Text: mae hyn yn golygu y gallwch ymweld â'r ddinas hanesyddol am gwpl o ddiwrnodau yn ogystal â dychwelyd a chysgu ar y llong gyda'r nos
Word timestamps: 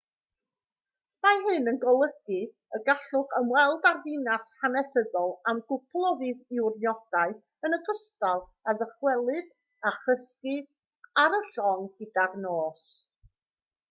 mae 1.25 1.41
hyn 1.41 1.71
yn 1.71 1.75
golygu 1.81 2.37
y 2.77 2.79
gallwch 2.87 3.35
ymweld 3.39 3.85
â'r 3.89 3.99
ddinas 4.07 4.49
hanesyddol 4.63 5.35
am 5.53 5.61
gwpl 5.73 6.07
o 6.11 6.15
ddiwrnodau 6.23 7.37
yn 7.71 7.77
ogystal 7.79 8.43
â 8.73 8.77
dychwelyd 8.83 9.55
a 9.91 9.95
chysgu 10.07 10.57
ar 11.27 11.41
y 11.43 11.45
llong 11.51 11.87
gyda'r 12.03 12.37
nos 12.47 12.93